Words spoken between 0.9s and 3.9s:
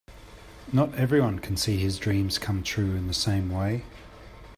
everyone can see his dreams come true in the same way.